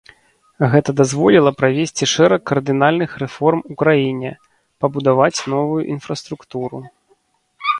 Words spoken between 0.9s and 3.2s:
дазволіла правесці шэраг кардынальных